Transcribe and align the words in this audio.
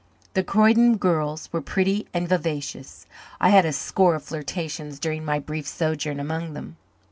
The 0.33 0.43
Croyden 0.43 0.97
girls 0.97 1.47
were 1.53 1.61
pretty 1.61 2.07
and 2.11 2.27
vivacious. 2.27 3.05
I 3.39 3.49
had 3.49 3.65
a 3.67 3.71
score 3.71 4.15
of 4.15 4.23
flirtations 4.23 4.97
during 4.97 5.23
my 5.23 5.37
brief 5.37 5.67
sojourn 5.67 6.19
among 6.19 6.55
them. 6.55 6.77